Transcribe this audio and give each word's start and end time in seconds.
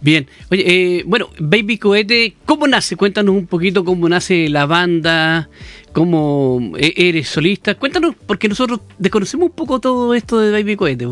Bien, 0.00 0.28
oye, 0.50 0.64
eh, 0.66 1.02
bueno, 1.06 1.28
Baby 1.40 1.78
Cohete, 1.78 2.36
¿cómo 2.44 2.68
nace? 2.68 2.96
Cuéntanos 2.96 3.34
un 3.34 3.46
poquito 3.46 3.84
cómo 3.84 4.08
nace 4.08 4.48
la 4.48 4.64
banda, 4.66 5.48
cómo 5.92 6.60
e-, 6.76 6.94
eres 6.96 7.28
solista. 7.28 7.74
Cuéntanos, 7.74 8.14
porque 8.26 8.48
nosotros 8.48 8.80
desconocemos 8.98 9.48
un 9.48 9.54
poco 9.54 9.80
todo 9.80 10.14
esto 10.14 10.38
de 10.38 10.52
Baby 10.52 10.76
Cohete. 10.76 11.06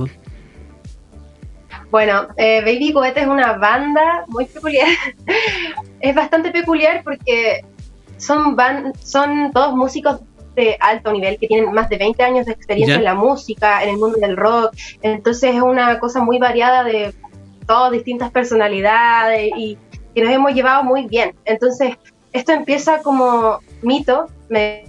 Bueno, 1.90 2.28
eh, 2.36 2.60
Baby 2.60 2.92
Cohete 2.92 3.22
es 3.22 3.26
una 3.26 3.54
banda 3.54 4.24
muy 4.28 4.44
peculiar. 4.44 4.88
es 6.00 6.14
bastante 6.14 6.52
peculiar 6.52 7.02
porque 7.02 7.64
son, 8.18 8.54
van, 8.54 8.92
son 9.02 9.50
todos 9.52 9.74
músicos 9.74 10.20
de 10.54 10.76
alto 10.80 11.12
nivel 11.12 11.38
que 11.38 11.46
tienen 11.46 11.72
más 11.72 11.88
de 11.88 11.98
20 11.98 12.22
años 12.22 12.46
de 12.46 12.52
experiencia 12.52 12.96
en 12.96 13.04
la 13.04 13.14
música, 13.14 13.82
en 13.82 13.90
el 13.90 13.98
mundo 13.98 14.18
del 14.18 14.36
rock. 14.36 14.74
Entonces 15.02 15.54
es 15.54 15.62
una 15.62 15.98
cosa 15.98 16.22
muy 16.22 16.38
variada 16.38 16.82
de 16.82 17.14
todas 17.66 17.92
distintas 17.92 18.30
personalidades 18.30 19.50
y 19.56 19.78
que 20.14 20.22
nos 20.22 20.32
hemos 20.32 20.54
llevado 20.54 20.82
muy 20.82 21.06
bien. 21.06 21.34
Entonces, 21.44 21.96
esto 22.32 22.52
empieza 22.52 23.02
como 23.02 23.60
mito, 23.82 24.26
me, 24.48 24.84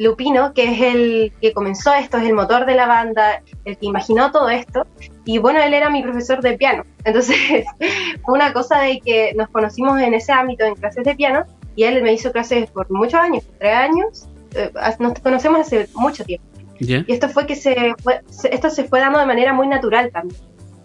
Lupino, 0.00 0.54
que 0.54 0.64
es 0.64 0.80
el 0.80 1.32
que 1.42 1.52
comenzó 1.52 1.92
esto, 1.92 2.16
es 2.16 2.24
el 2.24 2.32
motor 2.32 2.64
de 2.64 2.74
la 2.74 2.86
banda, 2.86 3.42
el 3.66 3.76
que 3.76 3.86
imaginó 3.86 4.32
todo 4.32 4.48
esto, 4.48 4.86
y 5.26 5.36
bueno, 5.38 5.60
él 5.60 5.74
era 5.74 5.90
mi 5.90 6.02
profesor 6.02 6.40
de 6.40 6.56
piano. 6.56 6.84
Entonces, 7.04 7.36
fue 8.24 8.34
una 8.34 8.52
cosa 8.54 8.80
de 8.80 9.00
que 9.00 9.34
nos 9.34 9.48
conocimos 9.50 10.00
en 10.00 10.14
ese 10.14 10.32
ámbito, 10.32 10.64
en 10.64 10.74
clases 10.74 11.04
de 11.04 11.14
piano, 11.14 11.44
y 11.76 11.84
él 11.84 12.02
me 12.02 12.14
hizo 12.14 12.32
clases 12.32 12.70
por 12.70 12.90
muchos 12.90 13.20
años, 13.20 13.44
tres 13.58 13.76
años, 13.76 14.28
eh, 14.54 14.72
nos 14.98 15.18
conocemos 15.20 15.60
hace 15.60 15.88
mucho 15.94 16.24
tiempo. 16.24 16.46
Y 16.80 17.12
esto 17.12 17.28
fue 17.28 17.46
que 17.46 17.56
se, 17.56 17.94
esto 18.50 18.70
se 18.70 18.84
fue 18.84 19.00
dando 19.00 19.18
de 19.18 19.26
manera 19.26 19.52
muy 19.52 19.68
natural 19.68 20.10
también. 20.10 20.40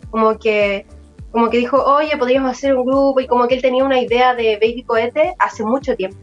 Como 0.09 0.37
que 0.37 0.85
como 1.35 1.49
que 1.49 1.57
dijo, 1.57 1.83
oye, 1.83 2.15
podríamos 2.15 2.49
hacer 2.49 2.77
un 2.77 2.85
grupo, 2.85 3.19
y 3.19 3.27
como 3.27 3.45
que 3.49 3.55
él 3.55 3.61
tenía 3.61 3.83
una 3.83 3.99
idea 3.99 4.33
de 4.33 4.53
Baby 4.55 4.83
Cohete 4.83 5.33
hace 5.37 5.65
mucho 5.65 5.93
tiempo. 5.93 6.15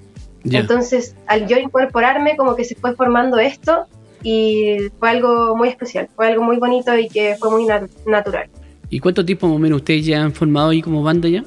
Entonces, 0.42 1.14
al 1.26 1.46
yo 1.46 1.58
incorporarme, 1.58 2.34
como 2.34 2.56
que 2.56 2.64
se 2.64 2.74
fue 2.76 2.96
formando 2.96 3.38
esto 3.38 3.84
y 4.22 4.78
fue 4.98 5.10
algo 5.10 5.54
muy 5.54 5.68
especial, 5.68 6.08
fue 6.16 6.28
algo 6.28 6.42
muy 6.42 6.56
bonito 6.56 6.96
y 6.96 7.10
que 7.10 7.36
fue 7.38 7.50
muy 7.50 7.66
natural. 8.06 8.48
¿Y 8.88 9.00
cuánto 9.00 9.22
tiempo 9.22 9.48
más 9.48 9.56
o 9.56 9.58
menos 9.58 9.80
ustedes 9.80 10.06
ya 10.06 10.22
han 10.22 10.32
formado 10.32 10.70
ahí 10.70 10.80
como 10.80 11.02
banda 11.02 11.28
ya? 11.28 11.44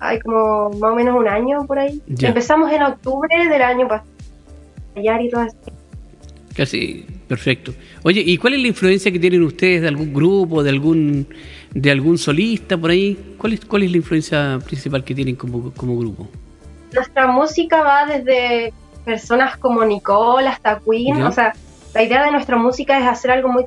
Hay 0.00 0.20
como 0.20 0.68
más 0.80 0.92
o 0.92 0.94
menos 0.94 1.18
un 1.18 1.28
año 1.28 1.64
por 1.66 1.78
ahí. 1.78 2.02
Empezamos 2.06 2.70
en 2.70 2.82
octubre 2.82 3.48
del 3.48 3.62
año 3.62 3.88
pasado. 3.88 4.10
Y 4.96 5.30
todo 5.30 5.46
Casi, 6.54 7.06
perfecto. 7.30 7.72
Oye, 8.02 8.24
¿y 8.26 8.36
cuál 8.38 8.54
es 8.54 8.60
la 8.60 8.66
influencia 8.66 9.12
que 9.12 9.20
tienen 9.20 9.44
ustedes 9.44 9.82
de 9.82 9.86
algún 9.86 10.12
grupo, 10.12 10.64
de 10.64 10.70
algún 10.70 11.28
de 11.72 11.90
algún 11.92 12.18
solista 12.18 12.76
por 12.76 12.90
ahí? 12.90 13.36
¿Cuál 13.38 13.52
es, 13.52 13.64
cuál 13.64 13.84
es 13.84 13.92
la 13.92 13.98
influencia 13.98 14.58
principal 14.66 15.04
que 15.04 15.14
tienen 15.14 15.36
como, 15.36 15.72
como 15.74 15.96
grupo? 15.96 16.26
Nuestra 16.92 17.28
música 17.28 17.82
va 17.82 18.04
desde 18.04 18.72
personas 19.04 19.56
como 19.58 19.84
Nicole 19.84 20.48
hasta 20.48 20.80
Queen, 20.80 21.22
o 21.22 21.30
sea, 21.30 21.52
la 21.94 22.02
idea 22.02 22.24
de 22.24 22.32
nuestra 22.32 22.56
música 22.56 22.98
es 22.98 23.06
hacer 23.06 23.30
algo 23.30 23.48
muy 23.48 23.64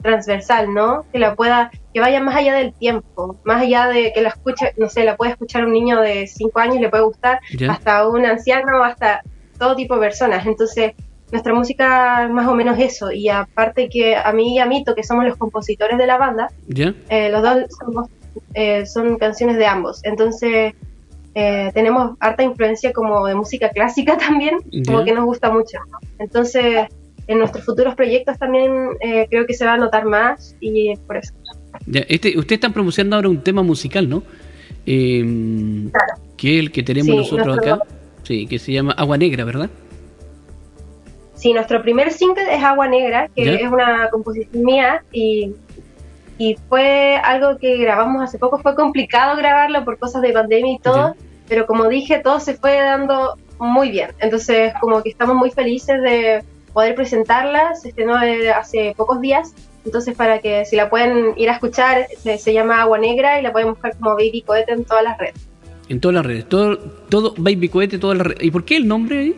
transversal, 0.00 0.72
¿no? 0.72 1.04
Que 1.10 1.18
la 1.18 1.34
pueda, 1.34 1.72
que 1.92 1.98
vaya 1.98 2.20
más 2.20 2.36
allá 2.36 2.54
del 2.54 2.72
tiempo, 2.72 3.36
más 3.42 3.62
allá 3.62 3.88
de 3.88 4.12
que 4.12 4.20
la 4.20 4.28
escuche, 4.28 4.74
no 4.76 4.88
sé, 4.88 5.02
la 5.02 5.16
puede 5.16 5.32
escuchar 5.32 5.64
un 5.64 5.72
niño 5.72 6.00
de 6.00 6.28
5 6.28 6.60
años 6.60 6.76
y 6.76 6.80
le 6.82 6.88
puede 6.88 7.02
gustar, 7.02 7.40
hasta 7.68 8.06
un 8.06 8.24
anciano, 8.24 8.84
hasta 8.84 9.22
todo 9.58 9.74
tipo 9.74 9.94
de 9.94 10.00
personas. 10.02 10.46
Entonces, 10.46 10.92
nuestra 11.32 11.54
música 11.54 12.24
es 12.24 12.30
más 12.30 12.46
o 12.46 12.54
menos 12.54 12.78
eso. 12.78 13.10
Y 13.12 13.28
aparte 13.28 13.88
que 13.88 14.16
a 14.16 14.32
mí 14.32 14.54
y 14.54 14.58
a 14.58 14.66
Mito, 14.66 14.94
que 14.94 15.02
somos 15.02 15.24
los 15.24 15.36
compositores 15.36 15.98
de 15.98 16.06
la 16.06 16.18
banda, 16.18 16.48
eh, 17.08 17.30
los 17.30 17.42
dos 17.42 17.66
eh, 18.54 18.86
son 18.86 19.18
canciones 19.18 19.56
de 19.56 19.66
ambos. 19.66 20.00
Entonces 20.04 20.74
eh, 21.34 21.70
tenemos 21.74 22.16
harta 22.20 22.42
influencia 22.42 22.92
como 22.92 23.26
de 23.26 23.34
música 23.34 23.70
clásica 23.70 24.16
también, 24.28 24.58
como 24.86 25.04
que 25.04 25.12
nos 25.12 25.24
gusta 25.24 25.50
mucho. 25.50 25.78
Entonces 26.18 26.86
en 27.28 27.38
nuestros 27.38 27.64
futuros 27.64 27.96
proyectos 27.96 28.38
también 28.38 28.70
creo 29.28 29.46
que 29.46 29.54
se 29.54 29.64
va 29.66 29.72
a 29.72 29.76
notar 29.76 30.04
más 30.04 30.54
y 30.60 30.94
por 31.08 31.16
eso. 31.16 31.34
este, 31.92 32.38
ustedes 32.38 32.58
están 32.58 32.72
promocionando 32.72 33.16
ahora 33.16 33.28
un 33.28 33.42
tema 33.42 33.64
musical, 33.64 34.08
¿no? 34.08 34.22
claro. 34.84 36.22
Que 36.36 36.58
es 36.58 36.60
el 36.60 36.70
que 36.70 36.84
tenemos 36.84 37.16
nosotros 37.16 37.58
acá. 37.58 37.80
Sí, 38.22 38.46
que 38.46 38.60
se 38.60 38.72
llama 38.72 38.92
Agua 38.92 39.18
Negra, 39.18 39.44
¿verdad? 39.44 39.70
Sí, 41.36 41.52
nuestro 41.52 41.82
primer 41.82 42.12
single 42.12 42.54
es 42.54 42.62
Agua 42.64 42.88
Negra, 42.88 43.28
que 43.34 43.54
es 43.54 43.70
una 43.70 44.08
composición 44.10 44.64
mía 44.64 45.04
y, 45.12 45.54
y, 46.38 46.56
fue 46.68 47.16
algo 47.22 47.58
que 47.58 47.76
grabamos 47.76 48.22
hace 48.22 48.38
poco. 48.38 48.58
Fue 48.58 48.74
complicado 48.74 49.36
grabarlo 49.36 49.84
por 49.84 49.98
cosas 49.98 50.22
de 50.22 50.32
pandemia 50.32 50.72
y 50.72 50.78
todo, 50.78 51.14
pero 51.46 51.66
como 51.66 51.88
dije, 51.88 52.20
todo 52.20 52.40
se 52.40 52.54
fue 52.54 52.76
dando 52.80 53.36
muy 53.58 53.90
bien. 53.90 54.10
Entonces, 54.18 54.72
como 54.80 55.02
que 55.02 55.10
estamos 55.10 55.36
muy 55.36 55.50
felices 55.50 56.00
de 56.02 56.42
poder 56.72 56.94
presentarla. 56.94 57.74
Se 57.74 57.90
estrenó 57.90 58.16
hace 58.16 58.94
pocos 58.96 59.20
días. 59.20 59.54
Entonces, 59.84 60.16
para 60.16 60.40
que 60.40 60.64
si 60.64 60.76
la 60.76 60.90
pueden 60.90 61.34
ir 61.36 61.48
a 61.48 61.52
escuchar, 61.52 62.06
se, 62.18 62.52
llama 62.52 62.80
Agua 62.80 62.98
Negra 62.98 63.38
y 63.38 63.42
la 63.42 63.52
pueden 63.52 63.70
buscar 63.70 63.96
como 63.96 64.10
Baby 64.10 64.42
Cohete 64.46 64.72
en 64.72 64.84
todas 64.84 65.04
las 65.04 65.18
redes. 65.18 65.34
En 65.88 66.00
todas 66.00 66.16
las 66.16 66.26
redes, 66.26 66.48
todo, 66.48 66.78
todo 67.08 67.34
Baby 67.36 67.68
Cohete, 67.68 67.98
todas 67.98 68.18
las 68.18 68.26
redes. 68.26 68.42
¿Y 68.42 68.50
por 68.50 68.64
qué 68.64 68.76
el 68.76 68.88
nombre 68.88 69.18
ahí? 69.18 69.36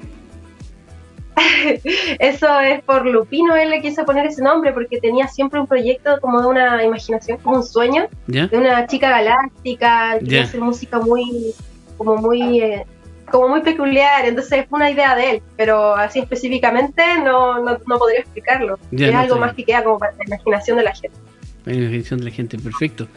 Eso 2.19 2.61
es 2.61 2.83
por 2.83 3.07
Lupino, 3.07 3.57
él 3.57 3.71
le 3.71 3.81
quiso 3.81 4.05
poner 4.05 4.27
ese 4.27 4.43
nombre 4.43 4.73
porque 4.73 5.01
tenía 5.01 5.29
siempre 5.29 5.61
un 5.61 5.67
proyecto 5.67 6.21
como 6.21 6.41
de 6.41 6.47
una 6.47 6.85
imaginación, 6.85 7.39
como 7.39 7.57
un 7.57 7.65
sueño, 7.65 8.09
de 8.27 8.49
una 8.53 8.87
chica 8.87 9.11
galáctica, 9.11 10.19
que 10.27 10.41
hacer 10.41 10.61
música 10.61 10.99
muy, 10.99 11.55
como 11.97 12.17
muy, 12.17 12.61
eh, 12.61 12.87
como 13.31 13.49
muy 13.49 13.61
peculiar, 13.61 14.27
entonces 14.27 14.67
fue 14.69 14.79
una 14.79 14.91
idea 14.91 15.15
de 15.15 15.31
él, 15.31 15.43
pero 15.57 15.95
así 15.95 16.21
específicamente 16.21 17.03
no, 17.23 17.63
no, 17.63 17.99
podría 17.99 18.21
explicarlo. 18.21 18.79
es 18.93 19.15
algo 19.15 19.37
más 19.37 19.55
que 19.55 19.65
queda 19.65 19.85
como 19.85 19.99
para 19.99 20.13
la 20.13 20.25
imaginación 20.25 20.79
de 20.79 20.85
la 20.85 20.95
gente. 20.95 21.17
La 21.65 21.75
imaginación 21.75 22.21
de 22.21 22.27
la 22.27 22.31
gente, 22.31 22.59
perfecto. 22.59 23.09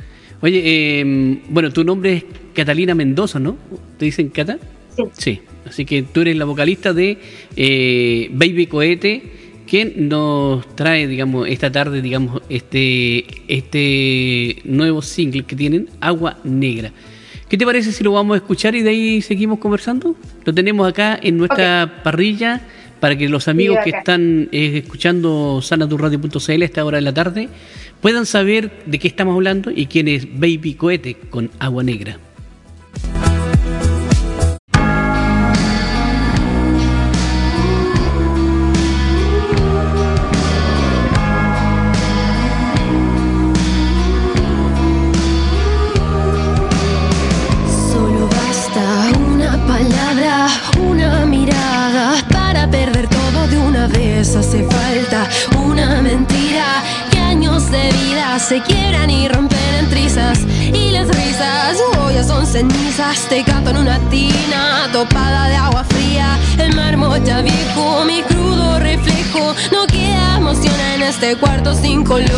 Oye, 0.41 0.99
em, 0.99 1.41
bueno, 1.49 1.71
tu 1.71 1.83
nombre 1.83 2.13
es 2.13 2.25
Catalina 2.53 2.95
Mendoza, 2.95 3.39
¿no? 3.39 3.55
¿Te 3.97 4.05
dicen 4.05 4.29
Cata? 4.29 4.57
Sí. 4.95 5.03
Sí, 5.13 5.41
así 5.71 5.85
que 5.85 6.03
tú 6.03 6.21
eres 6.21 6.35
la 6.35 6.43
vocalista 6.43 6.91
de 6.91 7.17
eh, 7.55 8.29
Baby 8.33 8.67
Cohete, 8.67 9.23
quien 9.65 10.09
nos 10.09 10.75
trae, 10.75 11.07
digamos, 11.07 11.47
esta 11.47 11.71
tarde, 11.71 12.01
digamos, 12.01 12.41
este, 12.49 13.25
este 13.47 14.57
nuevo 14.65 15.01
single 15.01 15.43
que 15.43 15.55
tienen, 15.55 15.87
Agua 16.01 16.37
Negra. 16.43 16.91
¿Qué 17.47 17.57
te 17.57 17.65
parece 17.65 17.93
si 17.93 18.03
lo 18.03 18.11
vamos 18.11 18.35
a 18.35 18.37
escuchar 18.37 18.75
y 18.75 18.81
de 18.81 18.89
ahí 18.89 19.21
seguimos 19.21 19.59
conversando? 19.59 20.15
Lo 20.43 20.53
tenemos 20.53 20.87
acá 20.89 21.17
en 21.21 21.37
nuestra 21.37 22.01
parrilla 22.03 22.61
para 22.99 23.17
que 23.17 23.29
los 23.29 23.47
amigos 23.47 23.77
que 23.83 23.91
están 23.91 24.49
eh, 24.51 24.81
escuchando 24.83 25.61
sanaturradio.cl 25.61 26.61
a 26.61 26.65
esta 26.65 26.83
hora 26.83 26.97
de 26.97 27.01
la 27.01 27.13
tarde 27.13 27.47
puedan 28.01 28.25
saber 28.25 28.83
de 28.85 28.99
qué 28.99 29.07
estamos 29.07 29.35
hablando 29.35 29.71
y 29.71 29.85
quién 29.85 30.09
es 30.09 30.27
Baby 30.37 30.73
Cohete 30.73 31.15
con 31.29 31.49
Agua 31.59 31.83
Negra. 31.83 32.19
Se 58.39 58.61
quieran 58.61 59.09
y 59.09 59.27
rompen 59.27 59.59
en 59.77 59.89
trizas 59.89 60.39
y 60.73 60.91
las 60.91 61.07
risas 61.07 61.77
hoy 61.99 62.13
ya 62.13 62.23
son 62.23 62.45
cenizas. 62.47 63.27
Te 63.27 63.43
canto 63.43 63.71
en 63.71 63.77
una 63.77 63.99
tina 64.09 64.87
topada 64.93 65.49
de 65.49 65.55
agua 65.55 65.83
fría 65.83 66.39
el 66.57 66.73
mármol 66.73 67.21
ya 67.23 67.41
viejo 67.41 68.05
mi 68.05 68.21
crudo 68.23 68.79
reflejo. 68.79 69.53
No 69.71 69.85
queda 69.85 70.37
emoción 70.37 70.79
en 70.95 71.03
este 71.03 71.35
cuarto 71.35 71.75
sin 71.75 72.05
color. 72.05 72.29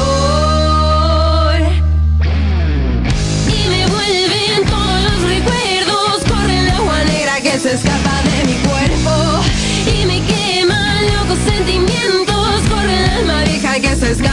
Y 3.48 3.68
me 3.70 3.86
vuelven 3.86 4.66
todos 4.66 5.04
los 5.04 5.22
recuerdos 5.30 6.24
corre 6.28 6.60
el 6.60 6.70
agua 6.72 7.04
negra 7.04 7.40
que 7.42 7.60
se 7.60 7.74
escapa 7.74 8.16
de 8.24 8.46
mi 8.46 8.56
cuerpo. 8.68 9.44
Y 9.96 10.06
me 10.06 10.24
sentimientos 11.46 12.62
corren 12.70 12.90
el 12.90 13.10
alma 13.10 13.44
vieja 13.44 13.80
que 13.80 13.96
se 13.96 14.12
escapa 14.12 14.33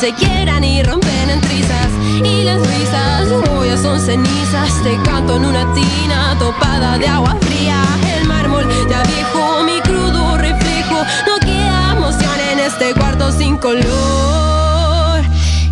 se 0.00 0.12
quieran 0.14 0.64
y 0.64 0.82
rompen 0.82 1.28
en 1.28 1.40
trizas. 1.42 1.90
Y 2.24 2.42
las 2.44 2.60
risas 2.66 3.28
hoy 3.50 3.68
son 3.76 4.00
cenizas. 4.00 4.82
Te 4.82 4.96
canto 5.02 5.36
en 5.36 5.44
una 5.44 5.74
tina 5.74 6.34
topada 6.38 6.96
de 6.96 7.06
agua 7.06 7.36
fría. 7.42 7.82
El 8.16 8.26
mármol 8.26 8.66
ya 8.88 9.02
viejo, 9.02 9.62
mi 9.62 9.78
crudo 9.82 10.38
reflejo. 10.38 11.04
No 11.26 11.38
queda 11.40 11.92
emoción 11.96 12.40
en 12.50 12.60
este 12.60 12.94
cuarto 12.94 13.30
sin 13.30 13.58
color. 13.58 15.20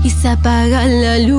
Y 0.04 0.10
se 0.10 0.28
apaga 0.28 0.84
la 0.84 1.18
luz. 1.20 1.38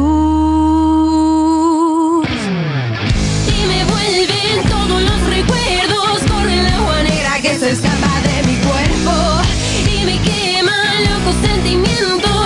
Y 3.55 3.67
me 3.67 3.83
vuelven 3.85 4.67
todos 4.67 5.01
los 5.03 5.21
recuerdos. 5.29 6.21
Corre 6.27 6.59
el 6.59 6.65
agua 6.65 7.03
negra 7.03 7.39
que 7.39 7.55
se 7.55 7.69
escapa 7.71 8.13
de 8.23 8.43
mi 8.47 8.55
cuerpo. 8.67 9.41
Y 9.93 10.05
me 10.05 10.17
queman 10.21 11.03
locos 11.03 11.35
sentimientos. 11.39 12.38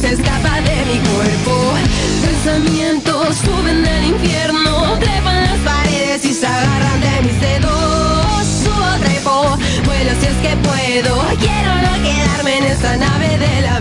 Se 0.00 0.12
escapa 0.14 0.60
de 0.62 0.76
mi 0.86 0.98
cuerpo. 1.10 1.74
Pensamientos 2.22 3.36
suben 3.36 3.82
del 3.82 4.04
infierno. 4.04 4.98
Trepan 4.98 5.44
las 5.44 5.58
paredes 5.58 6.24
y 6.24 6.32
se 6.32 6.46
agarran 6.46 7.00
de 7.00 7.22
mis 7.22 7.40
dedos. 7.40 8.46
Subo, 8.64 8.90
trepo, 9.00 9.58
vuelo 9.84 10.12
si 10.20 10.26
es 10.26 10.38
que 10.42 10.56
puedo. 10.68 11.22
Quiero 11.38 11.74
no 11.86 11.92
quedarme 12.02 12.58
en 12.58 12.64
esta 12.64 12.96
nave 12.96 13.38
de 13.38 13.60
lamento. 13.60 13.79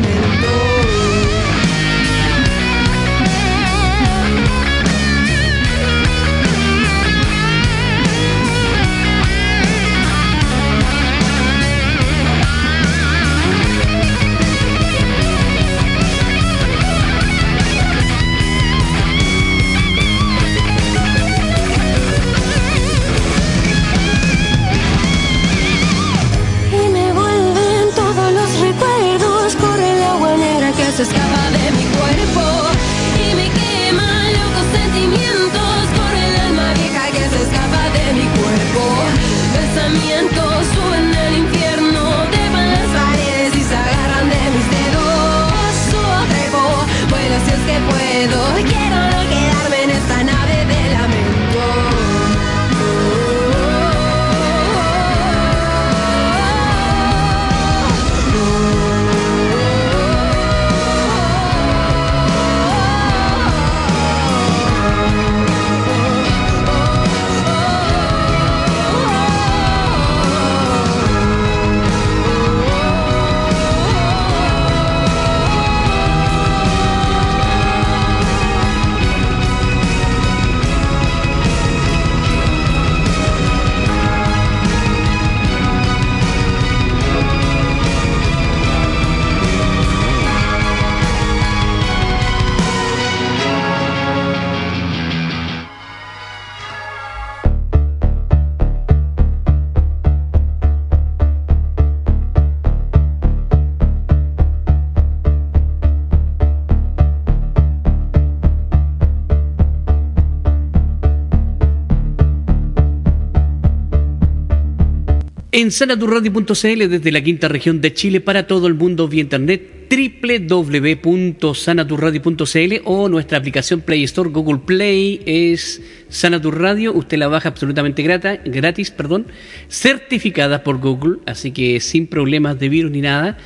Sanaturradio.cl 115.72 116.90
desde 116.90 117.12
la 117.12 117.22
quinta 117.22 117.48
región 117.48 117.82
de 117.82 117.94
Chile 117.94 118.22
para 118.22 118.48
todo 118.48 118.68
el 118.68 118.76
mundo 118.76 119.08
vía 119.08 119.22
internet 119.22 119.80
www.sanaturradio.cl 119.90 122.82
o 122.86 123.10
nuestra 123.10 123.40
aplicación 123.40 123.82
Play 123.82 124.04
Store 124.04 124.30
Google 124.30 124.60
Play 124.66 125.22
es 125.26 125.82
Sanaturradio, 126.10 126.94
usted 126.94 127.18
la 127.18 127.28
baja 127.28 127.50
absolutamente 127.50 128.04
grata, 128.04 128.38
gratis, 128.46 128.92
perdón, 128.92 129.26
certificada 129.68 130.64
por 130.64 130.80
Google, 130.80 131.18
así 131.26 131.52
que 131.52 131.80
sin 131.80 132.06
problemas 132.08 132.60
de 132.60 132.70
virus 132.70 132.92
ni 132.92 133.02
nada. 133.02 133.38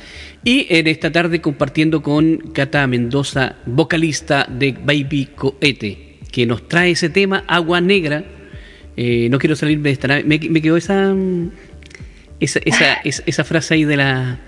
Y 0.44 0.66
en 0.68 0.86
esta 0.86 1.10
tarde 1.10 1.40
compartiendo 1.40 2.02
con 2.02 2.36
Cata 2.52 2.86
Mendoza, 2.86 3.56
vocalista 3.64 4.46
de 4.48 4.72
Baby 4.72 5.30
Cohete, 5.34 6.18
que 6.30 6.44
nos 6.44 6.68
trae 6.68 6.90
ese 6.90 7.08
tema 7.08 7.44
Agua 7.46 7.80
Negra. 7.80 8.26
Eh, 8.96 9.28
no 9.30 9.38
quiero 9.38 9.56
salirme 9.56 9.88
de 9.88 9.92
esta 9.92 10.08
nave. 10.08 10.24
Me, 10.24 10.38
me 10.38 10.60
quedó 10.60 10.76
esa, 10.76 11.14
esa, 12.40 12.60
esa, 12.64 12.94
esa, 13.04 13.22
esa 13.26 13.44
frase 13.44 13.74
ahí 13.74 13.84
de 13.84 13.96
la... 13.96 14.38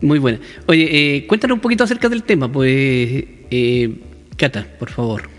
Muy 0.00 0.18
buena. 0.18 0.38
Oye, 0.66 0.88
eh, 0.90 1.26
cuéntanos 1.26 1.54
un 1.54 1.60
poquito 1.60 1.84
acerca 1.84 2.08
del 2.08 2.24
tema, 2.24 2.50
pues, 2.50 2.68
eh, 2.70 3.94
Cata, 4.36 4.66
por 4.78 4.90
favor. 4.90 5.34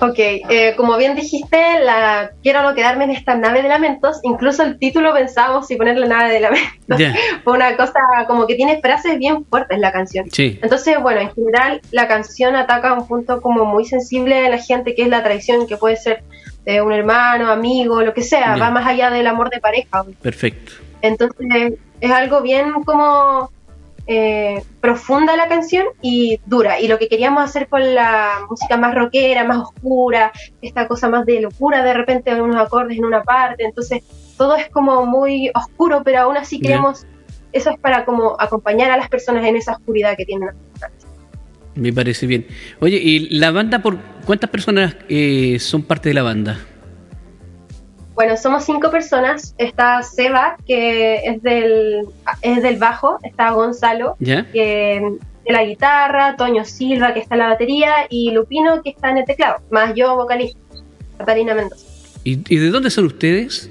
Ok, 0.00 0.18
eh, 0.18 0.74
como 0.76 0.96
bien 0.96 1.14
dijiste, 1.14 1.58
la 1.82 2.30
quiero 2.42 2.62
no 2.62 2.74
quedarme 2.74 3.04
en 3.04 3.10
esta 3.10 3.34
nave 3.34 3.62
de 3.62 3.68
lamentos. 3.68 4.18
Incluso 4.22 4.62
el 4.62 4.78
título 4.78 5.12
pensamos 5.12 5.66
si 5.66 5.76
ponerle 5.76 6.06
nave 6.06 6.32
de 6.32 6.40
lamentos. 6.40 6.98
Fue 7.44 7.52
una 7.52 7.76
cosa 7.76 8.00
como 8.26 8.46
que 8.46 8.54
tiene 8.54 8.80
frases 8.80 9.18
bien 9.18 9.44
fuertes 9.44 9.78
la 9.78 9.92
canción. 9.92 10.30
Sí. 10.30 10.58
Entonces, 10.62 10.96
bueno, 11.02 11.20
en 11.20 11.30
general 11.32 11.82
la 11.90 12.08
canción 12.08 12.56
ataca 12.56 12.94
un 12.94 13.06
punto 13.06 13.42
como 13.42 13.66
muy 13.66 13.84
sensible 13.84 14.40
de 14.40 14.48
la 14.48 14.58
gente, 14.58 14.94
que 14.94 15.02
es 15.02 15.08
la 15.08 15.22
traición, 15.22 15.66
que 15.66 15.76
puede 15.76 15.96
ser 15.96 16.22
de 16.64 16.82
un 16.82 16.92
hermano, 16.92 17.50
amigo, 17.50 18.02
lo 18.02 18.14
que 18.14 18.22
sea, 18.22 18.56
va 18.56 18.70
más 18.70 18.86
allá 18.86 19.10
del 19.10 19.26
amor 19.26 19.50
de 19.50 19.60
pareja. 19.60 20.04
Perfecto. 20.20 20.72
Entonces, 21.02 21.74
es 22.00 22.10
algo 22.10 22.42
bien 22.42 22.72
como 22.84 23.50
eh, 24.06 24.62
profunda 24.80 25.36
la 25.36 25.48
canción 25.48 25.86
y 26.02 26.40
dura. 26.46 26.80
Y 26.80 26.88
lo 26.88 26.98
que 26.98 27.08
queríamos 27.08 27.44
hacer 27.44 27.68
con 27.68 27.94
la 27.94 28.40
música 28.48 28.76
más 28.76 28.94
rockera, 28.94 29.44
más 29.44 29.58
oscura, 29.58 30.32
esta 30.60 30.88
cosa 30.88 31.08
más 31.08 31.24
de 31.26 31.40
locura 31.40 31.82
de 31.82 31.94
repente, 31.94 32.34
unos 32.40 32.56
acordes 32.56 32.98
en 32.98 33.04
una 33.04 33.22
parte. 33.22 33.64
Entonces, 33.64 34.02
todo 34.36 34.56
es 34.56 34.68
como 34.68 35.06
muy 35.06 35.50
oscuro, 35.54 36.02
pero 36.04 36.20
aún 36.20 36.36
así 36.36 36.60
queremos, 36.60 37.06
eso 37.52 37.70
es 37.70 37.78
para 37.78 38.04
como 38.04 38.36
acompañar 38.38 38.90
a 38.90 38.96
las 38.96 39.08
personas 39.08 39.44
en 39.44 39.56
esa 39.56 39.72
oscuridad 39.72 40.16
que 40.16 40.24
tienen. 40.24 40.50
Me 41.80 41.94
parece 41.94 42.26
bien. 42.26 42.46
Oye, 42.80 42.98
¿y 42.98 43.38
la 43.38 43.52
banda 43.52 43.80
por 43.80 43.96
cuántas 44.26 44.50
personas 44.50 44.96
eh, 45.08 45.58
son 45.58 45.82
parte 45.82 46.10
de 46.10 46.14
la 46.14 46.22
banda? 46.22 46.58
Bueno, 48.14 48.36
somos 48.36 48.64
cinco 48.64 48.90
personas. 48.90 49.54
Está 49.56 50.02
Seba, 50.02 50.58
que 50.66 51.24
es 51.24 51.42
del, 51.42 52.02
es 52.42 52.62
del 52.62 52.76
bajo. 52.76 53.18
Está 53.22 53.52
Gonzalo, 53.52 54.16
¿Ya? 54.18 54.46
que 54.52 55.00
de 55.46 55.52
la 55.52 55.64
guitarra, 55.64 56.36
Toño 56.36 56.66
Silva, 56.66 57.14
que 57.14 57.20
está 57.20 57.36
en 57.36 57.38
la 57.38 57.48
batería, 57.48 57.92
y 58.10 58.30
Lupino, 58.32 58.82
que 58.82 58.90
está 58.90 59.08
en 59.08 59.16
el 59.16 59.24
teclado, 59.24 59.62
más 59.70 59.94
yo, 59.94 60.14
vocalista, 60.16 60.60
Catalina 61.16 61.54
Mendoza. 61.54 61.86
¿Y, 62.24 62.54
y 62.54 62.58
de 62.58 62.68
dónde 62.68 62.90
son 62.90 63.06
ustedes? 63.06 63.70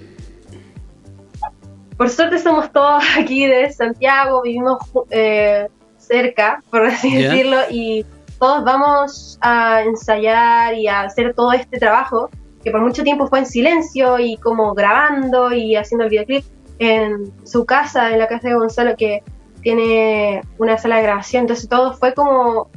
Por 1.95 2.09
suerte 2.09 2.39
somos 2.39 2.71
todos 2.71 3.03
aquí 3.19 3.45
de 3.45 3.71
Santiago, 3.71 4.41
vivimos 4.41 4.79
eh, 5.11 5.67
cerca, 6.09 6.63
por 6.69 6.85
así 6.85 7.15
decirlo, 7.15 7.57
y 7.69 8.05
todos 8.39 8.63
vamos 8.63 9.37
a 9.41 9.83
ensayar 9.83 10.73
y 10.73 10.87
a 10.87 11.01
hacer 11.01 11.33
todo 11.33 11.53
este 11.53 11.77
trabajo, 11.77 12.29
que 12.63 12.71
por 12.71 12.81
mucho 12.81 13.03
tiempo 13.03 13.27
fue 13.27 13.39
en 13.39 13.45
silencio 13.45 14.19
y 14.19 14.37
como 14.37 14.73
grabando 14.73 15.53
y 15.53 15.75
haciendo 15.75 16.05
el 16.05 16.09
videoclip 16.09 16.43
en 16.79 17.31
su 17.45 17.65
casa, 17.65 18.11
en 18.11 18.19
la 18.19 18.27
casa 18.27 18.49
de 18.49 18.55
Gonzalo, 18.55 18.95
que 18.97 19.23
tiene 19.61 20.41
una 20.57 20.77
sala 20.77 20.97
de 20.97 21.03
grabación, 21.03 21.41
entonces 21.41 21.69
todo 21.69 21.93
fue 21.93 22.13
como, 22.13 22.69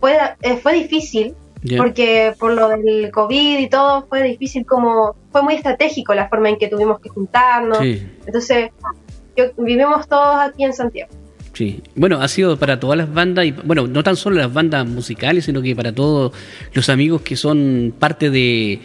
fue, 0.00 0.18
eh, 0.42 0.56
fue 0.56 0.74
difícil, 0.74 1.34
porque 1.76 2.34
por 2.38 2.52
lo 2.52 2.68
del 2.68 3.10
COVID 3.12 3.58
y 3.58 3.68
todo 3.68 4.06
fue 4.06 4.22
difícil 4.22 4.66
como, 4.66 5.14
fue 5.30 5.42
muy 5.42 5.54
estratégico 5.54 6.14
la 6.14 6.28
forma 6.28 6.48
en 6.48 6.58
que 6.58 6.68
tuvimos 6.68 7.00
que 7.00 7.08
juntarnos, 7.08 7.78
Sí, 7.78 8.06
entonces 8.26 8.70
yo, 9.36 9.44
vivimos 9.56 10.08
todos 10.08 10.36
aquí 10.40 10.64
en 10.64 10.72
Santiago. 10.72 11.12
Sí, 11.60 11.82
bueno, 11.94 12.22
ha 12.22 12.28
sido 12.28 12.58
para 12.58 12.80
todas 12.80 12.96
las 12.96 13.12
bandas, 13.12 13.44
y 13.44 13.50
bueno, 13.50 13.86
no 13.86 14.02
tan 14.02 14.16
solo 14.16 14.36
las 14.36 14.50
bandas 14.50 14.88
musicales, 14.88 15.44
sino 15.44 15.60
que 15.60 15.76
para 15.76 15.94
todos 15.94 16.32
los 16.72 16.88
amigos 16.88 17.20
que 17.20 17.36
son 17.36 17.92
parte 17.98 18.30
de, 18.30 18.80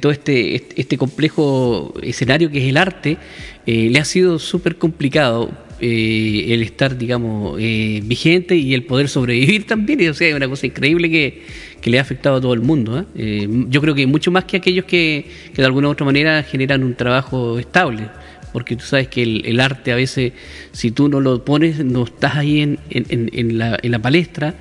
todo 0.00 0.10
este, 0.10 0.56
este 0.74 0.98
complejo 0.98 1.94
escenario 2.02 2.50
que 2.50 2.58
es 2.58 2.64
el 2.64 2.76
arte, 2.76 3.18
eh, 3.66 3.88
le 3.88 4.00
ha 4.00 4.04
sido 4.04 4.40
súper 4.40 4.78
complicado 4.78 5.52
eh, 5.80 6.46
el 6.48 6.64
estar, 6.64 6.98
digamos, 6.98 7.56
eh, 7.60 8.00
vigente 8.02 8.56
y 8.56 8.74
el 8.74 8.82
poder 8.82 9.08
sobrevivir 9.08 9.64
también. 9.68 10.10
O 10.10 10.14
sea, 10.14 10.26
es 10.26 10.34
una 10.34 10.48
cosa 10.48 10.66
increíble 10.66 11.08
que, 11.08 11.42
que 11.80 11.88
le 11.88 12.00
ha 12.00 12.02
afectado 12.02 12.34
a 12.34 12.40
todo 12.40 12.52
el 12.52 12.62
mundo. 12.62 13.06
yo 13.14 13.80
creo 13.80 13.94
que 13.94 14.08
mucho 14.08 14.32
más 14.32 14.42
que 14.42 14.56
aquellos 14.56 14.86
que, 14.86 15.24
que 15.54 15.62
de 15.62 15.66
alguna 15.66 15.86
u 15.86 15.92
otra 15.92 16.04
manera 16.04 16.42
generan 16.42 16.82
un 16.82 16.96
trabajo 16.96 17.60
estable 17.60 18.08
porque 18.52 18.76
tú 18.76 18.84
sabes 18.84 19.08
que 19.08 19.22
el, 19.22 19.60
arte 19.60 19.92
a 19.92 19.96
veces, 19.96 20.32
si 20.72 20.90
tú 20.90 21.08
no 21.08 21.20
lo 21.20 21.44
pones, 21.44 21.84
no 21.84 22.04
estás 22.04 22.36
ahí 22.36 22.60
en, 22.60 22.78
en, 22.90 23.30
en, 23.32 23.58
la, 23.58 23.78
en 23.82 23.90
la, 23.90 23.98
palestra, 23.98 24.54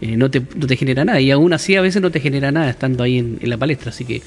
eh, 0.00 0.16
no, 0.16 0.30
te, 0.30 0.42
no, 0.54 0.66
te, 0.66 0.76
genera 0.76 1.04
nada. 1.04 1.20
Y 1.20 1.30
aún 1.30 1.52
así 1.52 1.74
a 1.74 1.80
veces 1.80 2.02
no 2.02 2.10
te 2.10 2.20
genera 2.20 2.52
nada 2.52 2.70
estando 2.70 3.02
ahí 3.02 3.18
en, 3.18 3.38
la 3.42 3.56
palestra. 3.56 3.90
Así 3.90 4.04
que 4.04 4.22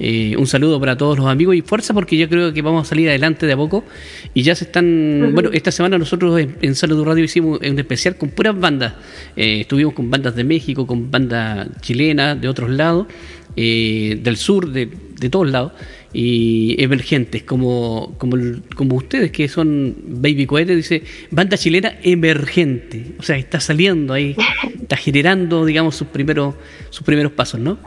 eh, 0.00 0.34
un 0.38 0.46
saludo 0.46 0.80
para 0.80 0.96
todos 0.96 1.18
los 1.18 1.26
amigos 1.26 1.54
y 1.54 1.60
fuerza 1.60 1.92
porque 1.92 2.16
yo 2.16 2.28
creo 2.28 2.52
que 2.52 2.62
vamos 2.62 2.86
a 2.86 2.88
salir 2.88 3.08
adelante 3.08 3.46
de 3.46 3.52
a 3.52 3.56
poco. 3.56 3.84
Y 4.32 4.42
ya 4.42 4.54
se 4.54 4.64
están... 4.64 5.32
Bueno, 5.34 5.50
esta 5.52 5.70
semana 5.70 5.98
nosotros 5.98 6.40
en, 6.40 6.56
en 6.62 6.74
Salud 6.74 7.04
Radio 7.04 7.24
hicimos 7.24 7.60
un 7.60 7.78
especial 7.78 8.16
con 8.16 8.30
puras 8.30 8.58
bandas. 8.58 8.94
Eh, 9.36 9.60
estuvimos 9.60 9.92
con 9.92 10.10
bandas 10.10 10.34
de 10.34 10.44
México, 10.44 10.86
con 10.86 11.10
bandas 11.10 11.68
chilenas, 11.82 12.40
de 12.40 12.48
otros 12.48 12.70
lados, 12.70 13.06
del 13.54 14.36
sur, 14.38 14.72
de, 14.72 14.88
de 15.20 15.28
todos 15.28 15.50
lados 15.50 15.72
y 16.12 16.76
emergentes, 16.82 17.42
como, 17.42 18.14
como, 18.18 18.36
como 18.76 18.96
ustedes 18.96 19.30
que 19.30 19.48
son 19.48 19.94
Baby 20.06 20.46
Cohete, 20.46 20.76
dice 20.76 21.02
banda 21.30 21.56
chilena 21.56 21.94
emergente, 22.02 23.12
o 23.18 23.22
sea, 23.22 23.36
está 23.36 23.60
saliendo 23.60 24.12
ahí, 24.12 24.36
está 24.80 24.96
generando, 24.96 25.64
digamos, 25.64 25.96
sus 25.96 26.08
primeros, 26.08 26.54
sus 26.90 27.04
primeros 27.04 27.32
pasos, 27.32 27.60
¿no? 27.60 27.78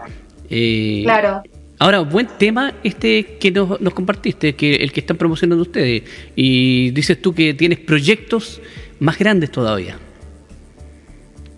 Eh, 0.50 1.02
claro. 1.04 1.44
Ahora, 1.78 2.00
buen 2.00 2.28
tema 2.40 2.74
este 2.84 3.38
que 3.40 3.52
nos, 3.52 3.82
nos 3.82 3.94
compartiste, 3.94 4.56
que 4.56 4.76
el 4.76 4.92
que 4.92 5.02
están 5.02 5.18
promocionando 5.18 5.62
ustedes, 5.62 6.04
y 6.36 6.92
dices 6.92 7.22
tú 7.22 7.34
que 7.34 7.54
tienes 7.54 7.80
proyectos 7.80 8.62
más 9.00 9.20
grandes 9.20 9.52
todavía. 9.52 9.98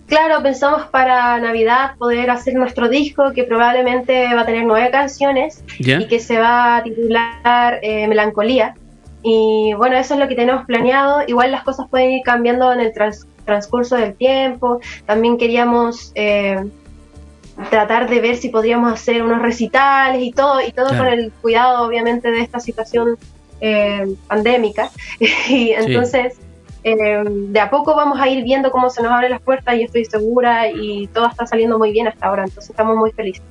Claro, 0.08 0.42
pensamos 0.42 0.86
para 0.86 1.38
Navidad 1.38 1.96
poder 1.98 2.30
hacer 2.30 2.54
nuestro 2.54 2.88
disco 2.88 3.32
que 3.34 3.44
probablemente 3.44 4.34
va 4.34 4.40
a 4.40 4.46
tener 4.46 4.64
nueve 4.64 4.90
canciones 4.90 5.62
y 5.78 6.06
que 6.06 6.18
se 6.18 6.38
va 6.38 6.78
a 6.78 6.82
titular 6.82 7.78
eh, 7.82 8.08
Melancolía. 8.08 8.74
Y 9.22 9.74
bueno, 9.76 9.98
eso 9.98 10.14
es 10.14 10.20
lo 10.20 10.26
que 10.26 10.34
tenemos 10.34 10.64
planeado. 10.64 11.22
Igual 11.26 11.52
las 11.52 11.62
cosas 11.62 11.88
pueden 11.90 12.12
ir 12.12 12.22
cambiando 12.24 12.72
en 12.72 12.80
el 12.80 12.92
transcurso 13.44 13.96
del 13.96 14.14
tiempo. 14.14 14.80
También 15.04 15.36
queríamos 15.36 16.10
eh, 16.14 16.64
tratar 17.68 18.08
de 18.08 18.20
ver 18.20 18.36
si 18.36 18.48
podríamos 18.48 18.90
hacer 18.90 19.22
unos 19.22 19.42
recitales 19.42 20.22
y 20.22 20.32
todo, 20.32 20.62
y 20.66 20.72
todo 20.72 20.88
con 20.88 21.06
el 21.06 21.30
cuidado 21.42 21.86
obviamente 21.86 22.30
de 22.30 22.40
esta 22.40 22.60
situación 22.60 23.18
eh, 23.60 24.06
pandémica. 24.26 24.90
y 25.20 25.72
entonces... 25.72 26.38
Eh, 26.84 27.24
de 27.26 27.60
a 27.60 27.70
poco 27.70 27.96
vamos 27.96 28.20
a 28.20 28.28
ir 28.28 28.44
viendo 28.44 28.70
cómo 28.70 28.88
se 28.88 29.02
nos 29.02 29.10
abren 29.10 29.30
las 29.30 29.42
puertas 29.42 29.76
y 29.76 29.82
estoy 29.82 30.04
segura 30.04 30.70
y 30.70 31.08
todo 31.08 31.28
está 31.28 31.46
saliendo 31.46 31.78
muy 31.78 31.92
bien 31.92 32.08
hasta 32.08 32.26
ahora, 32.26 32.44
entonces 32.44 32.70
estamos 32.70 32.96
muy 32.96 33.10
felices. 33.12 33.42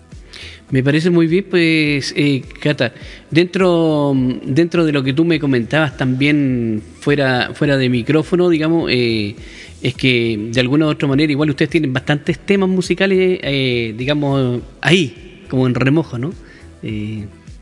Me 0.69 0.84
parece 0.84 1.10
muy 1.10 1.27
bien, 1.27 1.46
pues, 1.50 2.13
eh, 2.17 2.41
Cata, 2.60 2.93
dentro, 3.31 4.13
dentro 4.43 4.84
de 4.84 4.91
lo 4.91 5.01
que 5.01 5.13
tú 5.13 5.24
me 5.24 5.39
comentabas 5.39 5.96
también 5.96 6.84
fuera, 7.00 7.51
fuera 7.53 7.77
de 7.77 7.88
micrófono, 7.88 8.50
digamos, 8.50 8.89
eh, 8.91 9.36
es 9.81 9.93
que 9.93 10.50
de 10.51 10.60
alguna 10.60 10.88
u 10.88 10.89
otra 10.89 11.07
manera 11.07 11.31
igual 11.31 11.50
ustedes 11.51 11.69
tienen 11.69 11.93
bastantes 11.93 12.39
temas 12.39 12.67
musicales, 12.67 13.39
eh, 13.43 13.93
digamos, 13.98 14.62
ahí, 14.81 15.43
como 15.50 15.67
en 15.67 15.75
remojo, 15.75 16.17
¿no? 16.17 16.31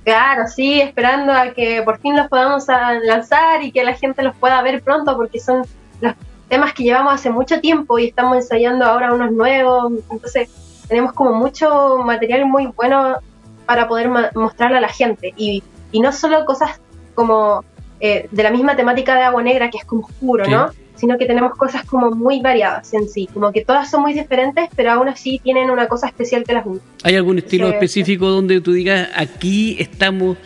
Claro, 0.06 0.48
sí, 0.48 0.80
esperando 0.80 1.34
a 1.34 1.50
que 1.50 1.82
por 1.82 2.00
fin 2.00 2.16
los 2.16 2.28
podamos 2.28 2.68
lanzar 3.04 3.64
y 3.64 3.72
que 3.72 3.84
la 3.84 3.96
gente 3.96 4.22
los 4.22 4.36
pueda 4.36 4.62
ver 4.62 4.84
pronto, 4.84 5.18
porque 5.18 5.40
son 5.40 5.64
los 6.00 6.14
temas 6.48 6.74
que 6.74 6.84
llevamos 6.84 7.16
hace 7.16 7.32
mucho 7.32 7.60
tiempo 7.60 7.98
y 7.98 8.10
estamos 8.10 8.38
ensayando 8.38 8.86
ahora 8.86 9.12
unos 9.12 9.32
nuevos. 9.32 9.92
Entonces, 10.12 10.48
tenemos 10.88 11.12
como 11.14 11.34
mucho 11.34 11.98
material 11.98 12.46
muy 12.46 12.68
bueno 12.68 13.18
para 13.66 13.88
poder 13.88 14.10
mostrarle 14.36 14.78
a 14.78 14.82
la 14.82 14.90
gente. 14.90 15.34
Y, 15.36 15.64
y 15.92 16.00
no 16.02 16.12
solo 16.12 16.46
cosas 16.46 16.80
como 17.16 17.66
eh, 18.00 18.28
de 18.30 18.44
la 18.44 18.52
misma 18.52 18.76
temática 18.76 19.16
de 19.16 19.24
Agua 19.24 19.42
Negra, 19.42 19.72
que 19.72 19.80
es 19.80 19.86
como 19.86 20.06
oscuro, 20.06 20.46
¿no? 20.46 20.70
Sino 20.96 21.18
que 21.18 21.26
tenemos 21.26 21.54
cosas 21.56 21.84
como 21.86 22.12
muy 22.12 22.42
variadas 22.42 22.94
en 22.94 23.08
sí, 23.10 23.28
como 23.34 23.52
que 23.52 23.64
todas 23.64 23.90
son 23.90 24.02
muy 24.02 24.14
diferentes, 24.14 24.70
pero 24.76 24.92
aún 24.92 25.10
así 25.10 25.40
tienen 25.44 25.70
una 25.70 25.88
cosa 25.88 26.08
especial 26.08 26.44
que 26.44 26.54
las 26.54 26.66
une. 26.66 26.80
¿Hay 27.04 27.16
algún 27.16 27.38
estilo 27.38 27.70
específico 27.70 28.28
donde 28.28 28.62
tú 28.62 28.74
digas, 28.74 29.10
aquí 29.16 29.76
estamos 29.80 30.38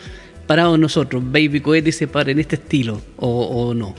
parados 0.46 0.78
nosotros, 0.78 1.22
Baby 1.24 1.60
Cohete 1.60 1.92
se 1.92 2.08
para 2.08 2.32
en 2.32 2.40
este 2.40 2.56
estilo, 2.56 3.00
o, 3.16 3.72
no? 3.74 3.94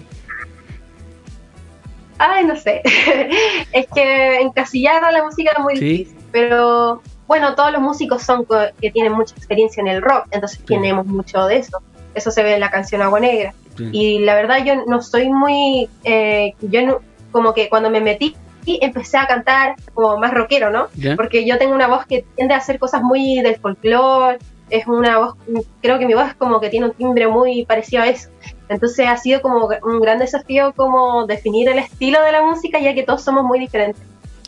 Ay, 2.17 2.45
no 2.45 2.55
sé. 2.55 2.81
es 3.71 3.87
que 3.93 4.41
encasillar 4.41 5.03
a 5.03 5.11
la 5.11 5.23
música 5.23 5.51
es 5.57 5.63
muy 5.63 5.73
difícil, 5.75 6.17
pero 6.31 7.01
bueno, 7.25 7.55
todos 7.55 7.71
los 7.71 7.81
músicos 7.81 8.21
son 8.23 8.45
que 8.81 8.91
tienen 8.91 9.13
mucha 9.13 9.33
experiencia 9.35 9.79
en 9.79 9.87
el 9.87 10.01
rock, 10.01 10.27
entonces 10.31 10.59
tenemos 10.65 11.05
mucho 11.05 11.45
de 11.45 11.57
eso. 11.57 11.81
Eso 12.13 12.31
se 12.31 12.43
ve 12.43 12.55
en 12.55 12.59
la 12.59 12.69
canción 12.69 13.01
Agua 13.01 13.19
Negra. 13.19 13.53
Y 13.91 14.19
la 14.19 14.35
verdad 14.35 14.63
yo 14.63 14.85
no 14.85 15.01
soy 15.01 15.29
muy, 15.29 15.89
eh, 16.03 16.53
yo 16.61 17.01
como 17.31 17.53
que 17.53 17.69
cuando 17.69 17.89
me 17.89 18.01
metí 18.01 18.35
empecé 18.65 19.17
a 19.17 19.27
cantar 19.27 19.75
como 19.93 20.17
más 20.17 20.33
rockero, 20.33 20.69
¿no? 20.69 20.87
Porque 21.15 21.45
yo 21.45 21.57
tengo 21.57 21.73
una 21.73 21.87
voz 21.87 22.05
que 22.05 22.25
tiende 22.35 22.53
a 22.53 22.57
hacer 22.57 22.79
cosas 22.79 23.01
muy 23.01 23.41
del 23.41 23.55
folclore, 23.55 24.37
es 24.69 24.87
una 24.87 25.17
voz, 25.17 25.35
creo 25.81 25.99
que 25.99 26.05
mi 26.05 26.13
voz 26.13 26.29
es 26.29 26.35
como 26.35 26.59
que 26.61 26.69
tiene 26.69 26.87
un 26.87 26.93
timbre 26.93 27.27
muy 27.27 27.65
parecido 27.65 28.03
a 28.03 28.07
eso. 28.07 28.29
Entonces 28.69 29.07
ha 29.07 29.17
sido 29.17 29.41
como 29.41 29.69
un 29.83 29.99
gran 29.99 30.19
desafío 30.19 30.73
como 30.75 31.25
definir 31.25 31.67
el 31.69 31.79
estilo 31.79 32.21
de 32.23 32.31
la 32.31 32.43
música 32.43 32.79
ya 32.79 32.93
que 32.93 33.03
todos 33.03 33.21
somos 33.21 33.43
muy 33.43 33.59
diferentes. 33.59 34.01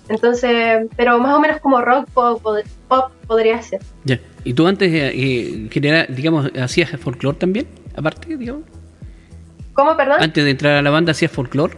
Entonces, 0.10 0.88
pero 0.96 1.18
más 1.20 1.36
o 1.36 1.40
menos 1.40 1.60
como 1.60 1.82
rock 1.82 2.10
pop, 2.14 2.42
pop 2.88 3.12
podría 3.28 3.62
ser. 3.62 3.82
Ya. 4.04 4.20
¿Y 4.44 4.54
tú 4.54 4.68
antes, 4.68 4.92
eh, 4.92 5.12
eh 5.14 5.68
general, 5.72 6.08
digamos, 6.10 6.52
hacías 6.60 6.92
folclore 7.00 7.38
también? 7.38 7.68
Aparte, 7.96 8.36
digamos. 8.36 8.64
¿Cómo, 9.74 9.98
perdón? 9.98 10.18
Antes 10.22 10.44
de 10.44 10.52
entrar 10.52 10.76
a 10.78 10.82
la 10.82 10.90
banda, 10.90 11.12
¿hacías 11.12 11.32
folclore? 11.32 11.76